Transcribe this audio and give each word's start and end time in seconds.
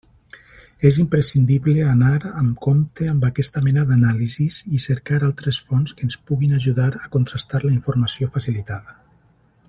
És 0.89 0.95
imprescindible 1.01 1.83
anar 1.89 2.13
amb 2.29 2.55
compte 2.67 3.09
amb 3.11 3.27
aquesta 3.29 3.63
mena 3.67 3.83
d'anàlisis 3.91 4.57
i 4.79 4.83
cercar 4.87 5.21
altres 5.31 5.61
fonts 5.69 5.97
que 5.99 6.05
ens 6.11 6.19
puguin 6.31 6.59
ajudar 6.61 6.89
a 7.05 7.07
contrastar 7.17 7.65
la 7.67 7.75
informació 7.79 8.31
facilitada. 8.39 8.99